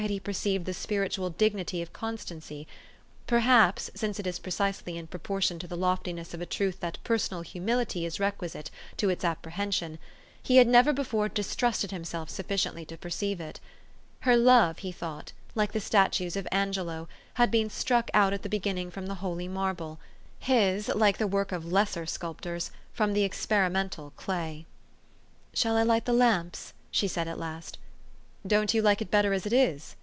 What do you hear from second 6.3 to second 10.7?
of a truth that personal humility is requisite to its apprehension he had